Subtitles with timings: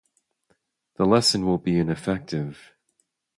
[0.95, 2.73] The lesson will be ineffective.